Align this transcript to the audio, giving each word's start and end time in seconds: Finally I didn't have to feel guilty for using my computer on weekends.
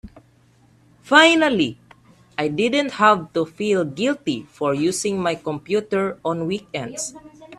Finally 1.03 1.77
I 2.35 2.47
didn't 2.47 2.93
have 2.93 3.31
to 3.33 3.45
feel 3.45 3.85
guilty 3.85 4.41
for 4.49 4.73
using 4.73 5.21
my 5.21 5.35
computer 5.35 6.17
on 6.25 6.47
weekends. 6.47 7.13